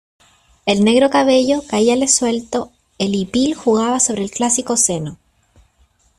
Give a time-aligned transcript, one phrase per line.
[0.65, 5.19] el negro cabello caíale suelto, el hipil jugaba sobre el clásico seno.